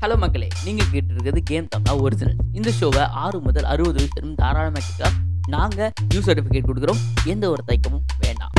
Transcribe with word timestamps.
Hello 0.00 0.16
மக்களே. 0.22 0.48
நீங்கள் 0.64 0.88
கேட்டிருக்கிறது 0.92 1.40
கேம் 1.50 1.68
தமிழா 1.74 1.94
ஒரிஜினல் 2.00 2.36
இந்த 2.52 2.70
ஷோவை 2.80 3.02
ஆறு 3.22 3.38
முதல் 3.46 3.68
அறுபது 3.72 3.98
வயசு 3.98 4.34
தாராளமாக 4.42 4.88
நாங்க 4.98 5.14
நாங்கள் 5.54 5.92
நியூ 6.08 6.20
சர்டிஃபிகேட் 6.26 6.68
கொடுக்குறோம். 6.70 7.00
எந்த 7.32 7.50
ஒரு 7.50 7.62
தயக்கமும் 7.68 8.04
வேண்டாம். 8.24 8.52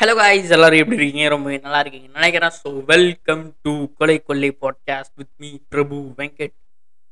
ஹலோ 0.00 0.14
காய்ஸ் 0.20 0.50
எல்லாரும் 0.56 0.80
எப்படி 0.82 0.98
இருக்கீங்க? 1.00 1.28
ரொம்ப 1.28 1.56
நல்லா 1.66 1.80
இருக்கீங்க 1.80 2.08
நினைக்கிறேன். 2.18 2.54
So 2.62 2.84
welcome 2.84 3.44
to 3.62 3.72
Kolai 3.94 4.22
Kollai 4.22 4.56
podcast 4.60 5.16
with 5.16 5.34
me 5.38 5.58
Prabhu 5.68 5.98
Venkat. 6.18 6.56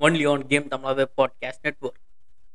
Only 0.02 0.30
on 0.30 0.46
game 0.46 0.68
Tamizha 0.68 0.94
web 0.94 1.20
podcast 1.20 1.62
network 1.62 2.00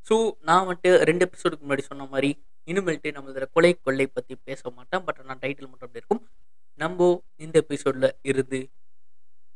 so 0.09 0.31
நான் 0.41 0.67
வந்துட்டு 0.67 0.97
ரெண்டு 0.97 1.25
எபிசோடுக்கு 1.25 1.61
முன்னாடி 1.67 1.79
சொன்ன 1.79 2.05
மாதிரி 2.05 2.43
இனிமேல்ட்டு 2.65 3.11
நம்ம 3.11 3.29
இதில் 3.29 3.49
கொலை 3.51 3.73
கொள்ளை 3.73 4.07
பற்றி 4.07 4.35
பேச 4.35 4.69
மாட்டேன் 4.69 5.03
பட் 5.03 5.21
நான் 5.23 5.39
டைட்டில் 5.39 5.69
மட்டும் 5.69 5.79
அப்படி 5.79 5.89
இருக்கும். 5.93 6.29
நம்ம 6.75 7.23
இந்த 7.35 7.59
எபிசோடில் 7.59 8.17
இருந்து 8.21 8.69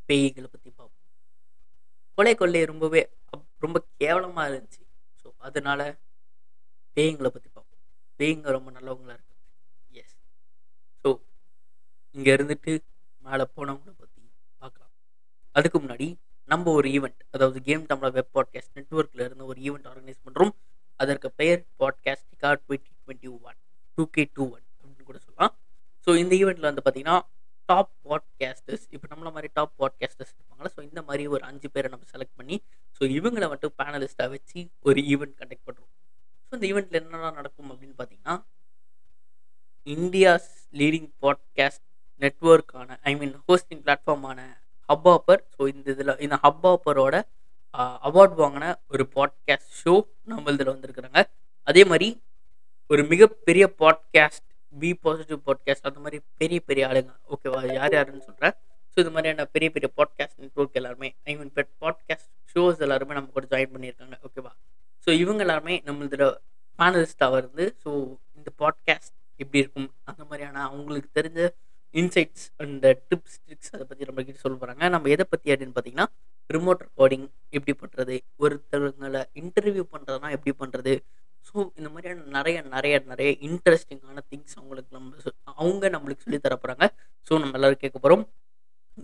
பேய்களை 0.08 0.44
பற்றி 0.44 0.70
பார்ப்போம். 0.70 0.92
கொலை 2.16 2.36
கொள்ளை 2.36 2.66
ரொம்பவே 2.66 3.10
அப்- 3.38 3.46
ரொம்ப 3.60 3.88
கேவலமாக 3.98 4.50
இருந்துச்சு. 4.50 4.86
ஸோ 5.24 5.32
அதனால 5.38 5.98
பேய்களை 6.96 7.28
பற்றி 7.28 7.50
பார்ப்போம். 7.54 7.80
பேய்ங்க 8.18 8.42
ரொம்ப 8.42 8.72
நல்லவங்களாக 8.72 9.14
இருக்கு 9.14 9.36
எஸ் 9.92 10.18
ஸோ 11.04 11.22
இங்கே 12.12 12.36
இருந்துட்டு 12.36 12.80
மேலே 13.18 13.44
போனவங்களை 13.56 13.94
பற்றி 13.98 14.32
பார்க்கலாம். 14.58 14.92
அதுக்கு 15.52 15.80
முன்னாடி 15.80 16.16
நம்ம 16.52 16.72
ஒரு 16.72 16.90
ஈவெண்ட் 16.90 17.22
அதாவது 17.32 17.62
கேம் 17.62 17.86
தமிழா 17.88 18.12
வெப் 18.12 18.38
பாட்காஸ்ட் 18.38 18.74
நெட்ஒர்க்கில் 18.76 19.20
இருந்து 19.20 19.46
ஒரு 19.46 19.62
ஈவெண்ட் 19.62 19.88
ஆர்கனைஸ் 19.88 20.22
பண்ணுறோம் 20.26 20.54
அதற்கு 21.00 21.32
பெயர் 21.32 21.66
Podcastika 21.80 22.50
twenty 22.62 22.92
twenty 23.02 23.30
one 23.42 23.58
two 23.98 24.10
K 24.10 24.30
two 24.34 24.44
one 24.44 24.64
அப்படின்னு 24.76 25.04
கூட 25.04 25.20
சொல்லலாம். 25.20 25.54
ஸோ 26.08 26.18
இந்த 26.18 26.36
ஈவெண்ட்டில் 26.36 26.62
வந்து 26.62 26.82
பார்த்தீங்கன்னா 26.82 27.18
டாப் 27.66 27.92
பாட்காஸ்டர்ஸ் 28.04 28.86
இப்போ 28.90 29.16
நம்மள 29.16 29.32
மாதிரி 29.32 29.50
டாப் 29.54 29.74
பாட்காஸ்டர்ஸ் 29.80 30.34
இருப்பாங்களா 30.34 30.72
ஸோ 30.78 30.82
இந்த 30.82 31.02
மாதிரி 31.02 31.28
ஒரு 31.28 31.44
அஞ்சு 31.44 31.70
பேரை 31.72 31.90
நம்ம 31.90 32.06
செலக்ட் 32.12 32.38
பண்ணி 32.38 32.58
ஸோ 33.02 33.10
இவங்களை 33.10 33.50
மட்டும் 33.50 33.74
பேனலிஸ்ட்டாக 33.78 34.30
வச்சு 34.30 34.70
ஒரு 34.82 35.02
ஈவெண்ட் 35.02 35.36
கண்டக்ட் 35.38 35.68
பண்ணுறோம் 35.68 35.92
ஸோ 36.48 36.56
இந்த 36.56 36.68
ஈவெண்ட்டில் 36.68 37.00
என்னென்ன 37.02 37.32
நடக்கும் 37.32 37.72
அப்படின்னு 37.72 37.96
பார்த்தீங்கன்னா 37.98 38.36
இந்தியாஸ் 39.88 40.50
லீடிங் 40.74 41.10
பாட்காஸ்ட் 41.22 41.86
நெட்ஒர்க்கான 42.22 42.98
ஐ 43.04 43.16
மீன் 43.16 43.36
ஹோஸ்டிங் 43.48 43.84
பிளாட்ஃபார்மான 43.86 44.40
ஹப் 44.90 45.08
ஸோ 45.62 45.68
இந்த 45.76 45.92
இதில் 45.92 46.20
இந்த 46.20 46.36
ஹப் 46.44 46.64
ஆப்பரோட 46.68 47.16
அவார்ட் 48.04 48.36
வாங்கின 48.38 48.66
ஒரு 48.88 49.04
பாட்காஸ்ட் 49.16 49.74
ஷோ 49.82 49.94
நம்ம 50.24 50.52
இதில் 50.52 50.68
வந்திருக்கிறாங்க. 50.68 51.20
அதே 51.68 51.84
மாதிரி 51.84 52.08
ஒரு 52.90 53.04
மிகப்பெரிய 53.04 53.66
பாட்காஸ்ட் 53.80 54.46
பி 54.74 54.94
பாசிட்டிவ் 54.94 55.40
பாட்காஸ்ட் 55.46 55.82
அந்த 55.82 56.00
மாதிரி 56.00 56.18
பெரிய 56.38 56.60
பெரிய 56.60 56.88
ஆளுங்க 56.88 57.14
ஓகேவா 57.30 57.74
யார் 57.74 57.94
யாருன்னு 57.94 58.24
சொல்கிறேன் 58.24 58.56
ஸோ 58.92 59.00
இது 59.00 59.12
மாதிரியான 59.12 59.46
பெரிய 59.46 59.70
பெரிய 59.72 59.90
பாட்காஸ்ட் 59.98 60.40
நெட்ஒர்க் 60.42 60.72
எல்லாருமே 60.72 61.16
I 61.24 61.36
mean 61.36 61.54
best 61.56 61.72
podcast 61.82 62.30
shows 62.56 62.82
எல்லாருமே 62.82 63.14
நம்ம 63.14 63.32
கூட 63.32 63.48
ஜாயின் 63.52 63.74
பண்ணியிருக்காங்க 63.76 64.18
ஓகேவா 64.24 64.52
ஸோ 65.08 65.12
இவங்க 65.20 65.42
எல்லாருமே 65.42 65.82
நம்ம 65.86 66.04
இதில் 66.04 66.28
பேனலிஸ்டாக 66.80 67.38
இருந்து 67.38 67.76
ஸோ 67.86 67.92
இந்த 68.36 68.50
பாட்காஸ்ட் 68.60 69.16
எப்படி 69.40 69.60
இருக்கும் 69.60 69.90
அந்த 70.04 70.24
மாதிரியான 70.24 70.64
அவங்களுக்கு 70.64 71.12
தெரிஞ்ச 71.14 71.42
இன்சைட்ஸ் 71.94 72.46
அண்ட் 72.58 72.86
டிப்ஸ் 73.10 73.38
ட்ரிக்ஸ் 73.40 73.72
அதை 73.74 73.86
பற்றி 73.86 74.08
நம்ம 74.10 74.24
கிட்ட 74.24 74.40
சொல்ல 74.40 74.56
போகிறாங்க 74.56 74.90
நம்ம 74.90 75.10
எதை 75.10 75.26
பற்றி 75.26 75.48
அப்படின்னு 75.54 75.76
பார்த்தீங்கன்னா 75.76 76.08
ரிமோட் 76.50 76.84
ரெக்கார்டிங் 76.86 77.26
எப்படி 77.54 77.74
பண்ணுறது 77.82 78.16
ஒருத்தவங்களை 78.40 79.22
இன்டர்வியூ 79.42 79.84
பண்ணுறதுனா 79.92 80.30
எப்படி 80.30 80.54
பண்ணுறது 80.62 80.94
ஸோ 81.46 81.58
இந்த 81.80 81.90
மாதிரியான 81.90 82.26
நிறைய 82.30 82.58
நிறைய 82.74 82.96
நிறைய 83.08 83.30
இன்ட்ரெஸ்டிங்கான 83.48 84.24
திங்ஸ் 84.30 84.56
அவங்களுக்கு 84.58 84.92
நம்ம 84.98 85.34
அவங்க 85.56 85.90
நம்மளுக்கு 85.90 86.26
சொல்லி 86.28 86.40
தர 86.40 86.56
போகிறாங்க 86.58 86.88
ஸோ 87.28 87.40
நம்ம 87.40 87.58
எல்லாரும் 87.60 87.82
கேட்க 87.82 87.98
போகிறோம் 87.98 88.24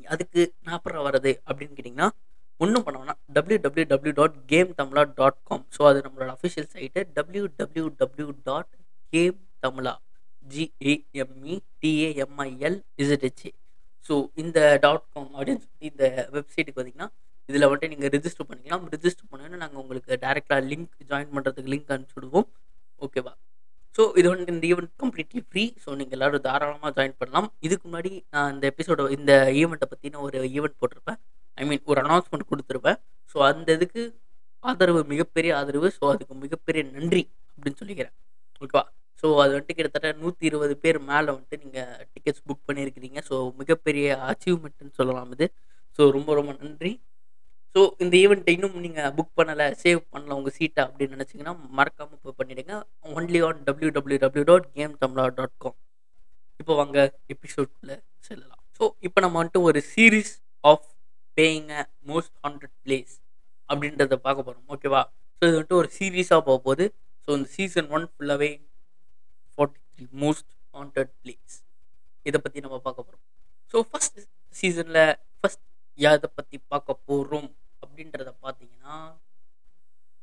அதுக்கு 0.07 0.41
நாப்பரம் 0.41 0.78
அப்புறம் 0.78 1.06
வர்றது 1.07 1.31
அப்படின்னு 1.47 1.75
கேட்டிங்கன்னா 1.78 2.09
ஒன்றும் 2.59 2.85
பண்ணோம்னா 2.85 3.16
W 3.34 3.59
W 3.63 3.85
W 3.85 4.13
dot 4.13 4.38
game 4.45 4.69
Tamizha 4.79 5.03
dot 5.16 5.40
com 5.44 5.66
so 5.75 5.81
அது 5.90 6.00
நம்மளோட 6.06 6.29
official 6.38 6.69
site 6.73 7.01
W 7.17 7.44
W 7.59 7.85
W 8.00 8.29
dot 8.44 8.72
game 9.13 9.38
Tamizha 9.63 9.94
G A M E 10.53 11.56
T A M I L 11.81 12.78
Z H A 13.03 13.52
so 14.08 14.16
இந்த 14.41 14.59
டாட் 14.84 15.08
காம் 15.13 15.31
அப்படின்னு 15.38 15.63
சொல்லி 15.66 15.88
இந்த 15.94 16.06
வெப்சைட்டுக்கு 16.35 16.78
பார்த்தீங்கன்னா 16.78 17.09
இதில் 17.50 17.66
வந்துட்டு 17.68 17.90
நீங்கள் 17.91 18.12
ரிஜிஸ்டர் 18.16 18.47
பண்ணிக்கலாம். 18.47 18.85
ரிஜிஸ்டர் 18.94 19.30
பண்ணோன்னா 19.31 19.58
நாங்கள் 19.63 19.81
உங்களுக்கு 19.81 20.18
டேரெக்டாக 20.24 20.62
லிங்க் 20.72 20.94
ஜாயின் 21.12 21.34
பண்ணுறதுக்கு 21.35 21.72
லிங்க் 21.74 21.91
அனுப்பிச்சுடுவோம். 21.96 22.47
ஓகேவா 23.06 23.34
ஸோ 23.96 24.03
இது 24.19 24.28
வந்துட்டு 24.31 24.53
இந்த 24.56 24.66
ஈவெண்ட் 24.72 24.91
கம்ப்ளீட்லி 25.03 25.41
ஃப்ரீ 25.50 25.63
ஸோ 25.84 25.90
நீங்கள் 26.00 26.16
எல்லோரும் 26.18 26.44
தாராளமாக 26.47 26.91
ஜாயின் 26.97 27.16
பண்ணலாம். 27.22 27.47
இதுக்கு 27.68 27.85
முன்னாடி 27.90 28.12
நான் 28.35 28.52
இந்த 28.56 28.66
எபிசோட 28.72 29.08
இந்த 29.18 29.34
ஈவெண்ட்டை 29.62 29.88
பற்றின 29.94 30.22
ஒரு 30.28 30.40
ஈவெண்ட் 30.58 30.78
போட்டிருப்பேன். 30.81 31.19
ஐ 31.58 31.66
மீன் 31.69 31.84
ஒரு 31.91 32.00
அனௌன்ஸ்மெண்ட் 32.06 32.50
கொடுத்துருப்பேன். 32.52 33.00
ஸோ 33.31 33.38
அந்த 33.52 33.69
இதுக்கு 33.79 34.03
ஆதரவு 34.64 35.02
மிகப்பெரிய 35.14 35.52
ஆதரவு. 35.59 35.90
ஸோ 35.97 36.03
அதுக்கு 36.14 36.35
மிகப்பெரிய 36.46 36.84
நன்றி 36.96 37.24
அப்படின்னு 37.56 37.79
சொல்லிக்கிறேன். 37.81 38.16
ஓகேவா 38.64 38.84
ஸோ 39.22 39.28
அது 39.41 39.51
வந்துட்டு 39.53 39.75
கிட்டத்தட்ட 39.78 40.09
நூற்றி 40.22 40.44
இருபது 40.50 40.73
பேர் 40.83 40.97
மேலே 41.09 41.28
வந்துட்டு 41.35 41.57
நீங்கள் 41.63 41.91
டிக்கெட்ஸ் 42.13 42.44
புக் 42.50 42.66
பண்ணியிருக்கிறீங்க 42.69 43.19
ஸோ 43.29 43.35
மிகப்பெரிய 43.61 44.07
அச்சீவ்மெண்ட்னு 44.31 44.97
சொல்லலாம் 45.00 45.31
இது. 45.35 45.47
ஸோ 46.00 46.03
ரொம்ப 46.17 46.31
ரொம்ப 46.39 46.51
நன்றி. 46.61 46.91
ஸோ 47.75 47.81
இந்த 48.03 48.13
ஈவெண்ட்டை 48.23 48.53
இன்னும் 48.57 48.78
நீங்கள் 48.85 49.11
புக் 49.17 49.33
பண்ணலை 49.39 49.66
சேவ் 49.83 50.00
பண்ணல 50.13 50.38
உங்கள் 50.39 50.55
சீட்டை 50.57 50.81
அப்படின்னு 50.85 51.16
நினச்சிங்கன்னா 51.17 51.53
மறக்காமல் 51.79 52.22
போய் 52.23 52.38
பண்ணிவிடுங்க 52.39 52.75
only 53.17 53.39
on 53.47 53.59
W 53.67 53.89
W 53.97 54.19
W 54.25 54.45
dot 54.51 54.67
game 54.78 54.94
Tamizha 55.03 55.25
dot 55.39 55.55
com 55.66 55.78
இப்போ 56.61 56.75
வாங்க 56.79 56.97
எபிசோட்குள்ளே 57.34 57.97
செல்லலாம். 58.28 58.61
ஸோ 58.78 58.84
இப்போ 59.07 59.19
நம்ம 59.25 59.35
வந்துட்டு 59.39 59.61
ஒரு 59.69 59.79
series 59.94 60.34
of 60.63 60.88
paying 61.38 61.69
a 61.79 61.84
most 62.11 62.35
haunted 62.45 62.75
place 62.85 63.13
அப்படின்றத 63.69 64.17
பார்க்க 64.25 64.47
போகிறோம் 64.47 64.66
ஓகேவா 64.75 65.01
ஸோ 65.38 65.44
இது 65.47 65.55
வந்துட்டு 65.57 65.79
ஒரு 65.81 65.89
சீரீஸாக 65.97 66.41
போக 66.47 66.57
போகுது. 66.67 66.85
ஸோ 67.25 67.29
இந்த 67.38 67.49
சீசன் 67.57 67.89
ஒன் 67.95 68.05
ஃபுல்லாகவே 68.11 68.49
தி 70.00 70.08
மோஸ்ட் 70.22 70.47
ஹாண்டட் 70.74 71.13
பிளேஸ் 71.22 71.56
இதை 72.25 72.40
பற்றி 72.40 72.59
நம்ம 72.66 72.80
பார்க்க 72.80 73.00
போகிறோம் 73.02 73.24
ஸோ 73.74 73.80
ஃபஸ்ட் 73.90 74.19
சீசனில் 74.56 75.02
ஃபஸ்ட் 75.40 75.63
எதை 76.00 76.30
பற்றி 76.31 76.58
பார்க்க 76.72 77.02
போகிறோம் 77.08 77.50
அப்படின்றத 77.84 78.31
பார்த்தீங்கன்னா 78.41 78.96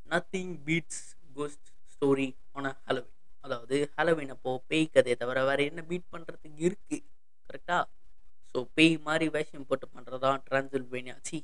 நத்திங் 0.06 0.54
பீட்ஸ் 0.66 1.02
கோஸ்ட் 1.36 1.66
ஸ்டோரி 1.92 2.28
ஆன 2.52 2.72
ஹலோவின் 2.86 3.10
அதாவது 3.44 3.76
ஹலோவின் 3.96 4.32
அப்போ 4.34 4.50
பேய் 4.70 4.92
கதையை 4.94 5.16
தவிர 5.16 5.38
வேறு 5.46 5.64
என்ன 5.70 5.80
பீட் 5.88 6.12
பண்ணுறதுக்கு 6.12 6.62
இருக்குது 6.66 7.02
கரெக்டாக 7.46 7.82
ஸோ 8.54 8.60
பேய் 8.76 8.96
மாதிரி 9.06 9.26
வேஷம் 9.34 9.66
போட்டு 9.68 9.86
பண்ணுறதா 9.88 10.30
டிரான்சில்வேனியா 10.46 11.16
சி 11.28 11.38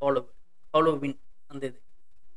ஹாலோவின் 0.00 0.36
ஹாலோவின் 0.74 1.16
அந்த 1.50 1.62
இது. 1.68 1.78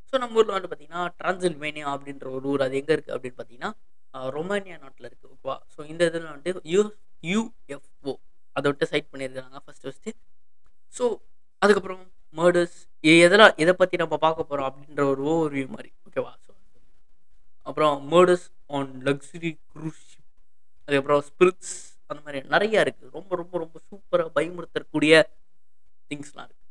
ஸோ 0.09 0.23
நம்ம 0.23 0.39
ஊரில் 0.39 0.55
வந்து 0.55 0.69
பார்த்தீங்கன்னா 0.69 1.03
டிரான்சில்வேனியா 1.19 1.87
அப்படின்ற 1.93 2.27
ஒரு 2.35 2.47
ஊர் 2.51 2.63
அது 2.65 2.79
எங்கே 2.81 2.93
இருக்குது 2.95 3.15
அப்படின்னு 3.15 3.39
பார்த்தீங்கன்னா 3.39 3.71
ரொமானியா 4.31 4.77
நாட்டில் 4.77 5.07
இருக்குது 5.09 5.31
ஓகேவா 5.33 5.57
ஸோ 5.73 5.79
இந்த 5.87 6.01
இதில் 6.05 6.27
வந்துட்டு 6.27 6.61
யூ 6.65 6.81
யூஎஃப்ஓ 7.23 8.13
அதை 8.55 8.65
விட்டு 8.65 8.91
சைட் 8.91 9.09
பண்ணியிருக்காங்க 9.11 9.59
ஃபஸ்ட்டு 9.65 9.87
ஃபஸ்ட்டு 9.87 10.13
ஸோ 10.93 11.05
அதுக்கப்புறம் 11.61 12.03
மர்டர்ஸ் 12.35 12.77
எதெல்லாம் 13.17 13.55
எதை 13.57 13.73
பற்றி 13.73 13.95
நம்ம 13.97 14.15
பார்க்க 14.17 14.43
போகிறோம் 14.43 14.67
அப்படின்ற 14.69 15.03
ஒரு 15.11 15.21
ஓவர்வியூ 15.31 15.67
மாதிரி. 15.67 15.89
ஓகேவா 16.07 16.31
ஸோ 16.37 16.51
அப்புறம் 17.67 17.95
murders 18.11 18.45
on 18.71 18.91
luxury 19.07 19.51
cruise 19.71 20.03
ship 20.09 20.25
அதுக்கப்புறம் 20.87 21.23
ஸ்பிரிட்ஸ் 21.29 21.73
அந்த 22.09 22.19
மாதிரி 22.25 22.39
நிறையா 22.53 22.79
இருக்குது 22.85 23.11
ரொம்ப 23.13 23.31
ரொம்ப 23.35 23.53
ரொம்ப 23.57 23.77
சூப்பராக 23.87 24.29
பயமுறுத்தக்கூடிய 24.37 25.13
திங்ஸ்லாம் 26.11 26.47
இருக்குது 26.47 26.65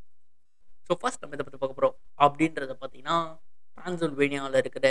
ஸோ 0.91 0.95
ஃபஸ்ட் 1.01 1.23
நம்ம 1.23 1.37
இதை 1.37 1.45
பற்றி 1.45 1.59
பார்க்க 1.59 1.79
போகிறோம் 1.79 1.97
அப்படின்றத 2.19 2.75
பார்த்தீங்கன்னா 2.75 3.19
டிரான்சல்வேனியாவில் 3.79 4.61
இருக்கிற 4.63 4.87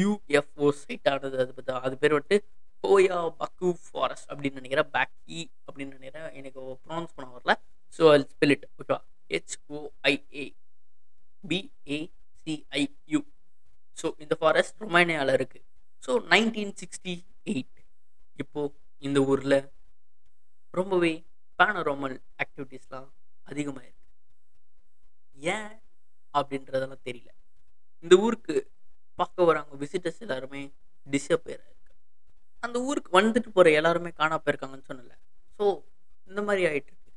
யூஎஃப்ஓ 0.00 0.68
சைட்டானது 0.82 1.36
அது 1.44 1.52
பற்றி 1.58 1.72
அது 1.86 1.96
பேர் 2.02 2.14
வந்துட்டு 2.16 2.38
கோயா 2.84 3.18
பக்கு 3.40 3.68
ஃபாரஸ்ட் 3.86 4.28
அப்படின்னு 4.30 4.60
நினைக்கிறேன். 4.60 4.88
பேக்கி 4.96 5.38
e 5.38 5.50
அப்படின்னு 5.66 5.96
நினைக்கிறேன். 5.98 6.30
எனக்கு 6.38 6.60
ப்ரொனவுன்ஸ் 6.84 7.14
பண்ண 7.16 7.28
வரல. 7.36 7.54
ஸோ 7.96 8.02
ஐ 8.14 8.18
ஸ்பெல் 8.32 8.54
இட் 8.56 8.66
ஓகேவா 8.78 8.98
ஹெச்ஓஐஏ 9.34 10.46
பிஏசிஐயூ 11.50 13.20
ஸோ 14.00 14.08
இந்த 14.24 14.34
ஃபாரஸ்ட் 14.40 14.82
ரொமானியாவில் 14.86 15.36
இருக்குது 15.38 15.66
ஸோ 16.02 16.12
நைன்டீன் 16.32 16.74
சிக்ஸ்டி 16.80 17.14
எயிட் 17.52 17.78
இப்போது 18.42 18.74
இந்த 19.08 19.18
ஊரில் 19.30 19.58
ரொம்பவே 20.74 21.12
பேனரோமல் 21.58 22.16
ஆக்டிவிட்டீஸ்லாம் 22.42 23.08
அதிகமாக 23.50 23.84
இருக்குது 23.86 24.00
ஏன் 25.54 25.72
அப்படின்றதெல்லாம் 26.34 27.04
தெரியல. 27.08 27.30
இந்த 28.04 28.14
ஊருக்கு 28.26 28.54
பார்க்க 29.18 29.48
வராங்க 29.50 29.72
விசிட்டர்ஸ் 29.82 30.22
எல்லாருமே 30.26 30.62
டிஸப்பியர் 31.06 31.62
ஆயிருக்கு. 31.64 31.92
அந்த 32.64 32.76
ஊருக்கு 32.88 33.10
வந்துட்டு 33.18 33.50
போகிற 33.56 33.70
எல்லாருமே 33.80 34.10
காணா 34.20 34.36
போயிருக்காங்கன்னு 34.44 34.88
சொன்னல 34.90 35.14
ஸோ 35.58 35.64
இந்த 36.30 36.40
மாதிரி 36.48 36.62
ஆயிட்டு 36.70 36.90
இருக்கு. 36.92 37.10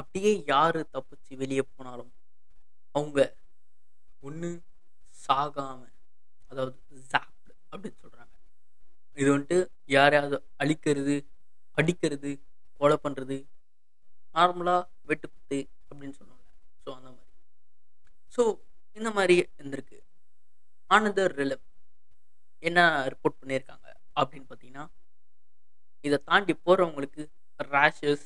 அப்படியே 0.00 0.32
யார் 0.52 0.78
தப்பிச்சு 0.94 1.32
வெளியே 1.42 1.64
போனாலும் 1.76 2.12
அவங்க 2.94 3.18
ஒன்று 4.28 4.50
சாகாமல் 5.24 5.92
அதாவது 6.50 6.76
ஜாப் 7.12 7.50
அப்படின்னு 7.72 7.98
சொல்கிறாங்க 8.04 8.34
இது 9.16 9.28
வந்துட்டு 9.34 9.58
யாரையாவது 9.96 10.36
அழிக்கிறது 10.62 11.16
அடிக்கிறது 11.78 12.30
கொலை 12.80 12.96
பண்ணுறது 13.04 13.36
நார்மலாக 14.36 14.82
வெட்டுக்குத்து 15.10 15.58
அப்படின்னு 15.90 16.16
சொல்லுவாங்க 16.20 16.46
ஸோ 16.84 16.90
அந்த 16.98 17.08
மாதிரி. 17.16 17.30
ஸோ 18.34 18.42
இந்த 18.98 19.10
மாதிரி 19.18 19.34
இருந்திருக்கு. 19.58 19.98
ஆனதர் 20.94 21.34
ரிலம் 21.40 21.64
என்ன 22.62 22.80
ரிப்போர்ட் 23.12 23.38
பண்ணியிருக்காங்க 23.40 23.86
அப்படின்னு 24.20 24.48
பார்த்தீங்கன்னா 24.50 24.84
இதை 26.04 26.18
தாண்டி 26.30 26.54
போகிறவங்களுக்கு 26.66 27.22
ரேஷஸ் 27.74 28.24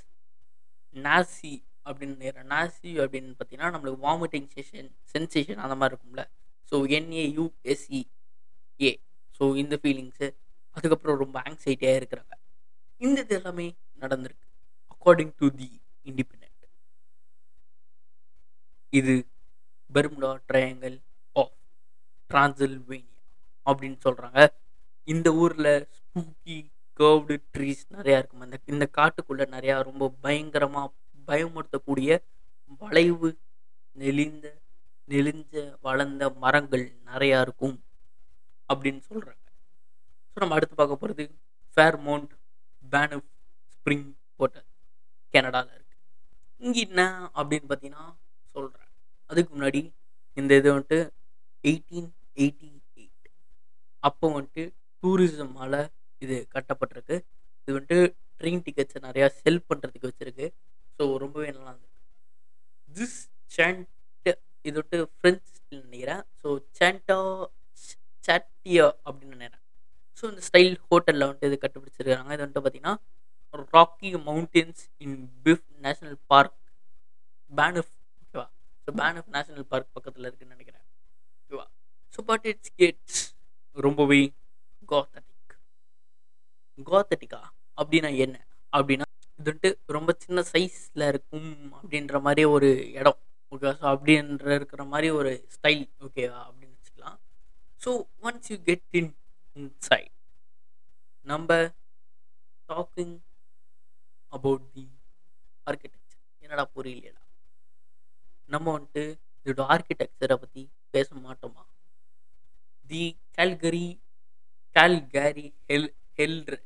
நாசி 0.96 1.54
அப்படின்னு 1.88 2.44
நாசி 2.52 2.90
அப்படின்னு 3.02 3.36
பார்த்தீங்கன்னா 3.38 3.72
நம்மளுக்கு 3.74 4.04
வாமிட்டிங் 4.06 4.48
செஷன் 4.54 4.90
சென்சேஷன் 5.12 5.62
அந்த 5.64 5.74
மாதிரி 5.80 5.92
இருக்கும்ல. 5.92 6.22
So 6.72 6.76
N A U S E 6.98 8.00
A 8.80 8.92
so 9.38 9.44
இந்த 9.62 9.74
ஃபீலிங்ஸு 9.82 10.28
அதுக்கப்புறம் 10.76 11.20
ரொம்ப 11.24 11.36
ஆங்ஸைட்டியாக 11.48 11.98
இருக்கிறாங்க. 12.00 12.34
இந்த 13.00 13.18
இது 13.24 13.34
எல்லாமே 13.40 13.66
நடந்திருக்கு. 14.02 14.46
அக்கார்டிங் 14.92 15.34
டு 15.40 15.48
தி 15.60 15.68
இண்டிபெண்ட் 16.10 16.44
இது 18.92 19.14
பெர்முடா 19.90 20.30
ட்ரையாங்கல் 20.48 20.98
டிரான்சில்வேனியா 22.30 23.14
அப்படின்னு 23.66 23.98
சொல்கிறாங்க 24.04 24.40
இந்த 25.08 25.28
ஊரில் 25.34 25.72
ஸ்பூக்கி 25.98 26.56
கர்வ்டு 27.00 27.34
ட்ரீஸ் 27.54 27.82
நிறையா 27.96 28.18
இருக்கும். 28.18 28.44
அந்த 28.44 28.56
இந்த 28.66 28.84
காட்டுக்குள்ளே 28.98 29.44
நிறையா 29.54 29.74
ரொம்ப 29.88 30.04
பயங்கரமாக 30.22 30.88
பயமுறுத்தக்கூடிய 31.28 32.10
வளைவு 32.82 33.28
நெளிந்த 33.96 34.46
நெளிஞ்ச 35.08 35.54
வளர்ந்த 35.80 36.24
மரங்கள் 36.42 36.84
நிறையா 37.10 37.38
இருக்கும் 37.46 37.76
அப்படின்னு 38.68 39.02
சொல்கிறாங்க 39.08 39.42
ஸோ 40.30 40.40
நம்ம 40.42 40.56
அடுத்து 40.56 40.74
பார்க்க 40.74 41.02
போகிறது 41.02 41.24
ஃபேர்மௌண்ட் 41.76 42.32
பேனஃப் 42.82 43.28
ஸ்ப்ரிங் 43.74 44.08
ஹோட்டல் 44.40 44.66
கனடாவில் 45.34 45.74
இருக்குது 45.74 45.94
இங்கே 46.60 46.82
என்ன 46.86 47.02
அப்படின்னு 47.38 47.68
பார்த்தீங்கன்னா 47.70 48.04
சொல்கிறேன் 48.56 48.90
அதுக்கு 49.30 49.50
முன்னாடி 49.54 49.82
இந்த 50.36 50.52
இது 50.60 50.68
வந்துட்டு 50.72 50.98
எயிட்டீன் 51.64 52.10
எயிட்டி 52.42 52.70
எயிட். 53.00 53.28
அப்போ 54.08 54.26
வந்துட்டு 54.36 54.64
டூரிசமால் 55.02 55.80
இது 56.24 56.36
கட்டப்பட்டிருக்கு. 56.54 57.16
இது 57.62 57.74
வந்துட்டு 57.76 57.98
ட்ரெயின் 58.40 58.62
டிக்கெட்ஸை 58.66 59.00
நிறையா 59.08 59.26
செல் 59.42 59.66
பண்ணுறதுக்கு 59.68 60.10
வச்சுருக்கு. 60.10 60.46
ஸோ 60.96 61.04
ரொம்பவே 61.24 61.48
நல்லா 61.56 61.70
இருந்திருக்கு 61.72 62.02
திஸ் 62.96 63.18
சாண்ட் 63.56 63.84
இது 64.68 64.76
வந்துட்டு 64.78 64.98
ஃப்ரெஞ்ச் 65.16 65.48
நினைக்கிறேன். 65.74 66.24
ஸோ 66.40 66.48
சேண்டா 66.78 67.18
சாட்டியா 68.26 68.86
அப்படின்னு 69.06 69.36
நினைக்கிறேன். 69.36 69.62
ஸோ 70.18 70.22
இந்த 70.30 70.42
ஸ்டைல் 70.48 70.76
ஹோட்டலில் 70.88 71.26
வந்துட்டு 71.26 71.50
இது 71.50 71.58
கண்டுபிடிச்சிருக்காங்க 71.64 72.32
இது 72.36 72.42
வந்துட்டு 72.44 72.64
பார்த்தீங்கன்னா 72.66 72.96
ராக்கி 73.74 74.08
மவுண்டன்ஸ் 74.28 74.82
இன் 75.04 75.18
பிஃப் 75.44 75.66
நேஷனல் 75.84 76.18
பார்க் 76.32 76.56
பேனஃப் 77.58 77.92
ஓகேவா 78.22 78.46
ஸோ 78.84 78.92
பேனஃப் 79.00 79.30
நேஷனல் 79.36 79.66
பார்க் 79.72 79.94
பக்கத்தில் 79.96 80.26
இருக்குன்னு 80.28 80.54
நினைக்கிறேன். 80.56 80.84
ஓகேவா 81.42 81.66
ஸோ 82.16 82.22
பட் 82.32 82.46
இட்ஸ் 82.52 82.74
கேட்ஸ் 82.80 83.20
ரொம்பவே 83.86 84.20
காத்தட்டிக் 84.92 85.54
கோத்தட்டிக்கா 86.90 87.40
அப்படின்னா 87.80 88.10
என்ன? 88.24 88.36
அப்படின்னா 88.76 89.06
இது 89.38 89.50
வந்துட்டு 89.50 89.68
ரொம்ப 89.96 90.10
சின்ன 90.24 90.40
சைஸில் 90.52 91.04
இருக்கும் 91.12 91.50
அப்படின்ற 91.78 92.20
மாதிரி 92.26 92.42
ஒரு 92.56 92.68
இடம். 92.98 93.20
ஓகே 93.52 93.70
ஸோ 93.80 93.84
அப்படின்ற 93.94 94.48
இருக்கிற 94.58 94.84
மாதிரி 94.92 95.08
ஒரு 95.18 95.32
ஸ்டைல் 95.54 95.84
ஓகேவா 96.06 96.40
அப்படின்னு 96.46 96.74
வச்சுக்கலாம். 96.76 97.18
So 97.84 97.90
once 98.26 98.48
you 98.52 98.56
get 98.68 98.86
in 99.00 99.12
inside 99.56 100.12
நம்ம 101.26 101.58
டாக்கிங் 102.68 103.14
அபவுட் 104.32 104.66
தி 104.74 104.84
ஆர்கிடெக்சர் 105.66 106.20
என்னடா 106.44 106.64
புரியலையடா? 106.74 107.22
நம்ம 108.54 108.66
வந்துட்டு 108.76 109.04
இதோட 109.44 109.64
ஆர்கிடெக்சரை 109.74 110.36
பற்றி 110.42 110.62
பேச 110.94 111.08
மாட்டோமா? 111.26 111.64
The 112.90 113.04
Calgary 113.38 113.86
Calgary 114.76 115.46
hell 115.70 115.90
ஹெல்ர் 116.18 116.58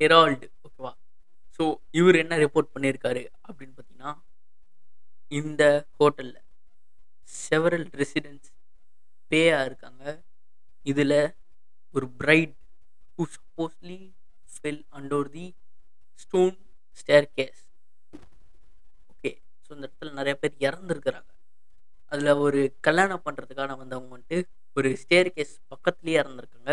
Herald 0.00 0.46
ஓகேவா 0.66 0.92
ஸோ 1.56 1.64
இவர் 2.00 2.16
என்ன 2.22 2.38
ரிப்போர்ட் 2.44 2.72
பண்ணியிருக்காரு 2.74 3.22
அப்படின்னு 3.48 3.74
பார்த்தீங்கன்னா 3.76 4.12
இந்த 5.32 5.62
ஹோட்டலில் 5.98 6.40
செவரல் 7.44 7.86
ரெசிடென்ட்ஸ் 8.00 8.50
பேயாக 9.30 9.66
இருக்காங்க. 9.68 10.02
இதில் 10.86 11.18
ஒரு 11.94 12.06
bride 12.20 12.54
who 13.18 13.24
supposedly 13.36 13.98
fell 14.48 14.82
அண்டோர் 14.98 15.30
the 15.36 15.46
stone 16.18 16.56
staircase 17.38 17.62
okay 19.12 19.30
so 19.64 19.70
இந்த 19.76 19.84
இடத்துல 19.86 20.12
நிறைய 20.18 20.34
பேர் 20.42 20.54
இறந்துருக்குறாங்க. 20.66 21.30
அதில் 22.12 22.40
ஒரு 22.46 22.60
கல்யாணம் 22.80 23.24
பண்ணுறதுக்கான 23.26 23.76
வந்தவங்க 23.82 24.12
வந்துட்டு 24.16 24.38
ஒரு 24.76 24.88
ஸ்டேர் 25.02 25.30
கேஸ் 25.36 25.54
பக்கத்துலேயே 25.72 26.18
இறந்துருக்காங்க 26.22 26.72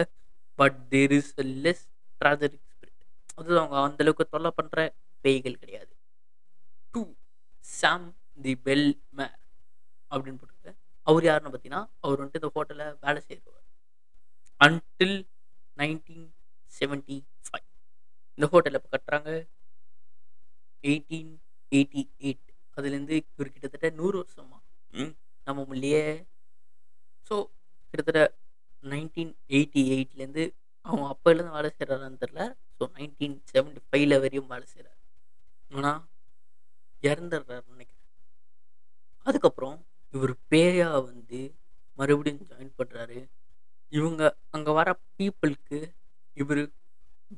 but 0.59 0.77
there 0.93 1.13
is 1.17 1.33
a 1.43 1.45
less 1.65 1.83
tragic 2.21 2.65
spirit 2.71 3.03
அது 3.39 3.51
அவங்க 3.59 3.77
அந்தளவுக்கு 3.87 4.25
தொல்லை 4.33 4.51
பண்ணுற 4.59 4.79
பேய்கள் 5.25 5.61
கிடையாது. 5.63 5.93
டூ 6.93 7.01
சாம் 7.79 8.07
தி 8.45 8.53
பெல் 8.67 8.87
மேர் 9.19 9.37
அப்படின்னு 10.11 10.39
போட்டுருக்கேன் 10.41 10.77
அவர் 11.07 11.27
யாருன்னு 11.29 11.51
பார்த்தீங்கன்னா 11.51 11.83
அவர் 12.03 12.19
வந்துட்டு 12.21 12.41
இந்த 12.41 12.51
ஹோட்டலில் 12.57 12.97
வேலை 13.05 13.19
செய்கிறவர் 13.27 13.65
அன்டில் 14.61 15.17
நைன்டீன் 15.77 16.27
செவன்டி 16.71 17.17
ஃபைவ் 17.47 17.67
இந்த 18.37 18.47
ஹோட்டலில் 18.53 18.79
இப்போ 18.79 18.91
கட்டுறாங்க. 18.95 19.31
எயிட்டீன் 20.83 21.31
எயிட்டி 21.71 22.01
எயிட் 22.25 22.45
அதுலேருந்து 22.77 23.15
இவர் 23.21 23.53
கிட்டத்தட்ட 23.55 23.89
நூறு 24.01 24.15
வருஷமா 24.21 24.59
நம்ம 25.47 25.59
முள்ளையே. 25.69 26.03
ஸோ 27.27 27.35
கிட்டத்தட்ட 27.91 28.21
நைன்டீன் 28.83 29.33
எயிட்டி 29.55 29.81
எயிட்லேருந்து 29.95 30.43
அவன் 30.85 31.09
அப்போலேருந்து 31.13 31.55
வேலை 31.57 31.69
செய்கிறாரான்னு 31.71 32.21
தெரில 32.23 32.41
ஸோ 32.77 32.83
நைன்டீன் 32.97 33.35
செவன்ட்டி 33.51 33.81
ஃபைவ்ல 33.87 34.19
வரையும் 34.23 34.49
வேலை 34.53 34.65
செய்கிறார் 34.73 34.99
ஆனால் 35.71 35.99
இறந்துடுறாரு 37.03 37.65
நினைக்கிறேன். 37.73 38.07
அதுக்கப்புறம் 39.25 39.77
இவர் 40.13 40.33
பேயா 40.51 40.89
வந்து 41.09 41.41
மறுபடியும் 41.99 42.47
ஜாயின் 42.51 42.73
பண்ணுறாரு 42.79 43.19
இவங்க 43.93 44.21
அங்கே 44.55 44.71
வர 44.79 44.89
பீப்புளுக்கு 45.17 45.79
இவர் 46.37 46.63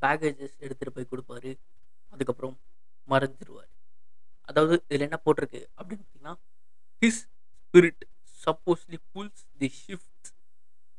பேகேஜஸ் 0.04 0.56
எடுத்துகிட்டு 0.64 0.96
போய் 0.96 1.12
கொடுப்பாரு. 1.12 1.52
அதுக்கப்புறம் 2.14 2.56
மறைஞ்சிருவார். 3.08 3.72
அதாவது 4.50 4.76
இதில் 4.88 5.08
என்ன 5.08 5.18
போட்டிருக்கு 5.26 5.62
அப்படின்னு 5.78 6.04
பார்த்தீங்கன்னா 6.04 6.36
his 7.02 7.22
spirit 7.58 8.04
supposedly 8.42 8.98
pulls 9.14 9.44
the 9.62 9.70
shift 9.82 10.13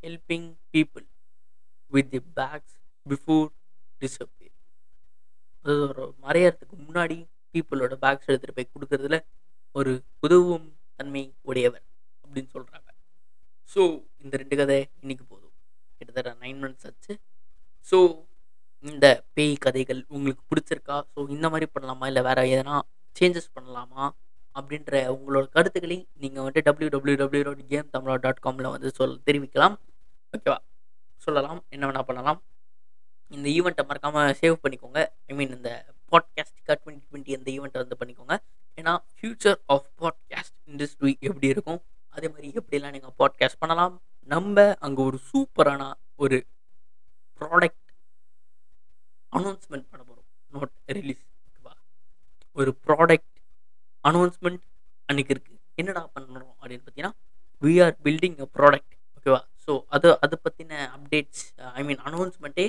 helping 0.05 0.49
people 0.75 1.07
with 1.93 2.11
the 2.15 2.21
bags 2.39 2.77
before 3.07 3.49
disappear 4.03 4.57
அதாவது 5.61 5.85
ஒரு 5.91 6.07
மறையறதுக்கு 6.25 6.77
முன்னாடி 6.87 7.19
பீப்புளோட 7.55 7.95
பேக்ஸ் 8.05 8.29
எடுத்துகிட்டு 8.31 8.59
போய் 8.59 8.73
கொடுக்கறதுல 8.75 9.19
ஒரு 9.75 9.93
உதவும் 10.27 10.67
தன்மை 10.99 11.25
உடையவர் 11.51 11.85
அப்படின்னு 12.25 12.51
சொல்கிறாங்க 12.57 12.89
ஸோ 13.71 13.83
இந்த 14.25 14.35
ரெண்டு 14.41 14.57
கதை 14.59 14.77
இன்னைக்கு 15.03 15.25
போதும். 15.31 15.55
கிட்டத்தட்ட 15.99 16.31
நைன் 16.43 16.59
மினிட்ஸ் 16.63 16.87
ஆச்சு. 16.89 17.13
ஸோ 17.91 17.99
இந்த 18.85 19.07
பேய் 19.37 19.55
கதைகள் 19.65 20.01
உங்களுக்கு 20.15 20.43
பிடிச்சிருக்கா? 20.51 20.97
ஸோ 21.13 21.21
இந்த 21.35 21.47
மாதிரி 21.53 21.67
பண்ணலாமா? 21.75 22.05
இல்லை 22.11 22.23
வேறு 22.29 22.45
எதனா 22.55 22.77
சேஞ்சஸ் 23.17 23.55
பண்ணலாமா? 23.57 24.05
அப்படின்ற 24.57 24.93
உங்களோட 25.15 25.45
கருத்துக்களை 25.57 25.99
நீங்கள் 26.23 26.43
வந்துட்டு 26.43 26.65
W 26.69 26.91
W 26.95 27.17
W 27.23 27.45
dot 27.49 27.65
game 27.73 27.89
Tamizha 27.95 28.17
dot 28.27 28.43
காமில் 28.47 28.73
வந்து 28.75 28.91
சொல் 28.99 29.17
தெரிவிக்கலாம். 29.29 29.77
ஓகேவா 30.35 30.59
சொல்லலாம் 31.25 31.61
என்ன 31.75 31.85
வேணால் 31.89 32.09
பண்ணலாம். 32.09 32.39
இந்த 33.31 33.47
ஈவெண்ட்டை 33.57 33.85
மறக்காமல் 33.91 34.35
சேவ் 34.41 34.57
பண்ணிக்கோங்க. 34.63 35.01
ஐ 35.31 35.35
மீன் 35.39 35.53
இந்த 35.59 35.71
பாட்காஸ்டிக்கா 36.13 36.75
டுவெண்ட்டி 36.81 37.05
டுவெண்ட்டி 37.09 37.37
அந்த 37.39 37.49
ஈவெண்ட்டை 37.57 37.81
வந்து 37.83 37.99
பண்ணிக்கோங்க. 38.01 38.35
ஏன்னா 38.79 38.93
ஃப்யூச்சர் 39.15 39.59
ஆஃப் 39.75 39.89
பாட்காஸ்ட் 40.03 40.57
இண்டஸ்ட்ரி 40.71 41.13
எப்படி 41.29 41.49
இருக்கும்? 41.55 41.81
அதே 42.17 42.29
மாதிரி 42.33 42.49
எப்படிலாம் 42.61 42.95
நீங்கள் 42.97 43.15
பாட்காஸ்ட் 43.21 43.61
பண்ணலாம்? 43.63 43.95
நம்ம 44.29 44.67
அங்கே 44.87 45.03
ஒரு 45.09 45.19
சூப்பரான 45.31 45.83
ஒரு 46.25 46.37
ப்ராடக்ட் 47.41 47.81
அனௌன்ஸ்மெண்ட் 49.33 49.89
பண்ண 49.91 50.03
போகிறோம் 50.03 50.29
நோட் 50.55 50.75
ரிலீஸ் 50.99 51.25
ஓகேவா 51.47 51.75
ஒரு 52.57 52.71
ப்ராடக்ட் 52.87 53.33
அனௌன்ஸ்மெண்ட் 54.05 54.63
அன்றைக்கி 55.09 55.35
இருக்குது 55.35 55.59
என்னடா 55.81 56.03
பண்ணுறோம் 56.17 56.55
அப்படின்னு 56.61 56.85
பார்த்தீங்கன்னா 56.85 57.15
we 57.63 57.75
are 57.87 57.97
building 58.07 58.39
a 58.47 58.49
product 58.59 58.95
ஓகேவா 59.19 59.41
ஸோ 59.69 59.73
அது 59.89 60.09
அதை 60.25 60.37
பற்றின 60.47 60.73
அப்டேட்ஸ் 60.97 61.43
ஐ 61.75 61.83
மீன் 61.85 62.03
அனௌன்ஸ்மெண்ட்டே 62.09 62.67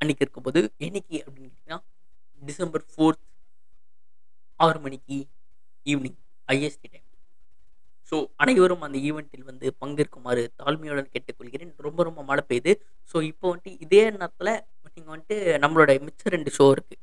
அன்றைக்கி 0.00 0.24
இருக்கும்போது 0.26 0.60
என்னைக்கு 0.86 1.16
அப்படின்னு 1.24 1.48
கேட்டிங்கன்னா 1.48 1.78
டிசம்பர் 2.42 2.84
ஃபோர்த் 2.92 3.22
ஆறு 4.60 4.78
மணிக்கு 4.80 5.18
ஈவினிங் 5.86 6.18
ஐஎஸ்டி 6.48 6.88
டைம் 6.92 7.06
ஸோ 8.12 8.16
அனைவரும் 8.36 8.82
அந்த 8.86 8.98
ஈவெண்ட்டில் 9.08 9.46
வந்து 9.50 9.66
பங்கேற்குமாறு 9.82 10.42
தாழ்மையுடன் 10.60 11.12
கேட்டுக்கொள்கிறேன். 11.12 11.70
ரொம்ப 11.78 12.00
ரொம்ப 12.02 12.20
மழை 12.22 12.42
பெய்யுது. 12.50 12.72
ஸோ 13.14 13.16
இப்போ 13.22 13.44
வந்துட்டு 13.50 13.72
இதே 13.84 14.02
நேரத்தில் 14.10 14.52
நீங்கள் 14.96 15.12
வந்துட்டு 15.14 15.36
நம்மளோட 15.58 15.92
மிச்ச 16.06 16.32
ரெண்டு 16.34 16.50
ஷோ 16.58 16.66
இருக்குது 16.74 17.00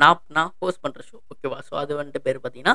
நான் 0.00 0.24
நான் 0.28 0.50
ஹோஸ்ட் 0.60 0.82
பண்ணுற 0.84 1.02
ஷோ 1.10 1.16
ஓகேவா 1.32 1.58
ஸோ 1.68 1.74
அது 1.82 1.92
வந்துட்டு 2.00 2.20
பேர் 2.26 2.40
பார்த்தீங்கன்னா 2.42 2.74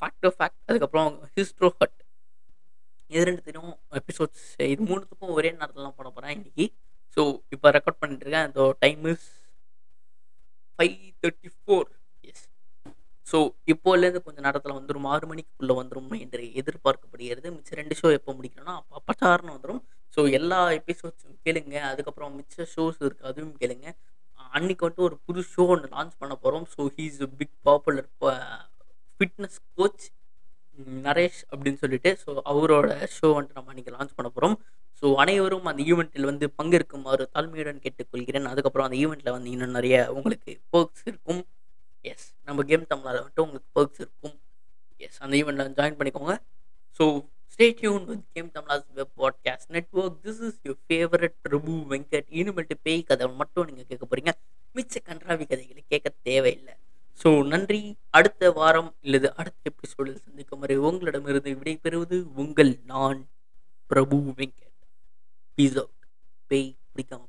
ஃபேக்ட் 0.00 0.26
ஃபேக்ட் 0.38 0.60
அதுக்கப்புறம் 0.68 1.08
ஹிஸ்ட்ரோ 1.36 1.68
ஹட் 1.80 1.96
இது 3.14 3.24
ரெண்டுத்தையும் 3.28 3.72
எபிசோட்ஸ் 4.00 4.44
இது 4.72 4.82
மூணுத்துக்கும் 4.90 5.34
ஒரே 5.38 5.50
நேரத்துலலாம் 5.60 5.96
போட 5.98 6.08
போகிறேன் 6.08 6.34
இன்றைக்கி 6.36 6.66
ஸோ 7.16 7.22
இப்போ 7.54 7.70
ரெக்கார்ட் 7.76 7.98
பண்ணிட்டு 8.02 8.24
இருக்கேன். 8.24 8.46
அந்த 8.48 8.60
time 8.84 9.02
is 9.12 9.26
five 10.78 10.94
thirty 11.22 11.50
four 11.56 11.88
yes 12.30 12.44
so 13.26 13.38
இப்போலேருந்து 13.72 14.22
கொஞ்சம் 14.26 14.46
நேரத்தில் 14.46 14.76
வந்துடும் 14.78 15.08
ஆறு 15.14 15.26
மணிக்குள்ளே 15.32 15.74
வந்துடும் 15.80 16.14
என்று 16.24 16.44
எதிர்பார்க்கப்படுகிறது. 16.60 17.50
மிச்ச 17.56 17.76
ரெண்டு 17.80 17.96
ஷோ 18.00 18.08
எப்போ 18.18 18.32
முடிக்கணும்னா 18.38 18.76
அப்போ 18.80 19.02
பட்டார்னு 19.10 19.54
வந்துடும் 19.56 19.82
ஸோ 20.16 20.22
எல்லா 20.38 20.60
எபிசோட்ஸும் 20.78 21.36
கேளுங்க. 21.46 21.76
அதுக்கப்புறம் 21.90 22.32
மிச்ச 22.38 22.66
ஷோஸ் 22.74 22.98
இருக்குது 23.06 23.30
அதுவும் 23.32 23.54
கேளுங்க. 23.62 23.86
அன்னைக்கு 24.56 24.84
வந்துட்டு 24.84 25.06
ஒரு 25.10 25.16
புது 25.26 25.42
ஷோ 25.52 25.62
ஒன்று 25.74 25.92
லான்ச் 25.94 26.18
பண்ண 26.22 26.34
போகிறோம் 26.42 26.66
so 26.74 26.88
he's 26.96 27.20
big 27.40 27.56
popular 27.68 28.10
fitness 29.20 29.60
coach 29.78 30.04
Naresh 31.06 31.40
அப்படின்னு 31.52 31.80
சொல்லிட்டு 31.84 32.10
ஸோ 32.22 32.30
அவரோட 32.52 32.88
ஷோ 33.16 33.28
வந்துட்டு 33.36 33.58
நம்ம 33.58 33.72
அன்றைக்கி 33.72 33.92
லான்ச் 33.96 34.14
பண்ண 34.18 34.28
போகிறோம் 34.30 34.56
ஸோ 35.02 35.08
அனைவரும் 35.22 35.66
அந்த 35.70 35.82
ஈவெண்ட்டில் 35.90 36.28
வந்து 36.30 36.46
பங்கேற்குமாறு 36.58 37.24
தாழ்மையுடன் 37.34 37.82
கேட்டுக்கொள்கிறேன். 37.84 38.46
அதுக்கப்புறம் 38.52 38.86
அந்த 38.88 38.96
ஈவெண்ட்டில் 39.02 39.34
வந்து 39.36 39.50
இன்னும் 39.54 39.76
நிறைய 39.78 39.96
உங்களுக்கு 40.18 40.52
பர்க்ஸ் 40.74 41.04
இருக்கும். 41.10 41.42
எஸ் 42.04 42.26
நம்ம 42.44 42.62
கேம் 42.70 42.86
தமிழால் 42.92 43.18
வந்துட்டு 43.20 43.44
உங்களுக்கு 43.46 43.70
பர்க்ஸ் 43.78 44.00
இருக்கும். 44.04 44.36
எஸ் 45.00 45.18
அந்த 45.24 45.34
ஈவெண்ட்டில் 45.40 45.76
ஜாயின் 45.80 45.98
பண்ணிக்கோங்க. 46.00 46.34
So 47.00 47.04
stay 47.54 47.66
tuned 47.80 48.04
with 48.10 48.24
game 48.34 48.50
Tamizha's 48.56 48.86
web 48.98 49.14
podcast 49.22 49.70
network 49.76 50.18
this 50.26 50.40
is 50.48 50.58
your 50.68 50.78
favourite 50.88 51.36
Prabhu 51.46 51.74
Venkat 51.92 52.28
இனிமேல்ட்டு 52.40 52.76
பேய் 52.86 53.02
கதை 53.10 53.28
மட்டும் 53.40 53.66
நீங்கள் 53.70 53.88
கேட்க 53.90 54.04
போகிறீங்க 54.06 54.32
மிச்ச 54.76 54.94
கன்றாவி 55.08 55.44
கதைகளை 55.50 55.82
கேட்க 55.92 56.08
தேவையில்லை. 56.28 56.74
ஸோ 57.20 57.30
நன்றி. 57.46 57.80
அடுத்த 58.10 58.50
வாரம் 58.52 58.90
இல்லது 59.00 59.28
அடுத்த 59.36 59.70
எபிசோடில் 59.70 60.22
சந்திக்கும் 60.24 60.58
வரை 60.58 60.76
உங்களிடமிருந்து 60.88 61.52
விடைபெறுவது 61.54 62.16
உங்கள் 62.42 62.72
நான் 62.84 63.20
பிரபு 63.90 64.16
வெங்கட். 64.36 64.76
பீஸ் 65.58 65.76
அவுட் 65.76 66.02
பேய் 66.50 66.70
பிடிக்காம 66.94 67.22